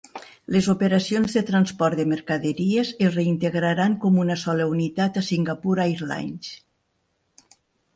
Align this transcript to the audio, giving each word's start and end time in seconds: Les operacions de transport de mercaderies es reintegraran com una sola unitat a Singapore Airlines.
Les 0.53 0.69
operacions 0.71 1.35
de 1.39 1.43
transport 1.49 1.99
de 1.99 2.07
mercaderies 2.15 2.95
es 3.09 3.13
reintegraran 3.19 4.01
com 4.07 4.21
una 4.27 4.41
sola 4.49 4.69
unitat 4.75 5.21
a 5.23 5.27
Singapore 5.33 5.89
Airlines. 5.89 6.55